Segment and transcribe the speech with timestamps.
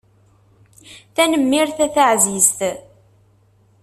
[1.15, 2.59] Tanemmirt a taɛzizt.